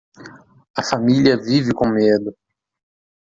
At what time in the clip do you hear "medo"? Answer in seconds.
1.87-2.35